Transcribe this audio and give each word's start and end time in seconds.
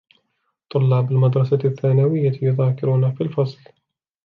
طلاب 0.69 1.11
المدرسة 1.11 1.59
الثانوية 1.65 2.31
يذاكرون 2.41 3.15
في 3.15 3.21
الفصل. 3.23 3.59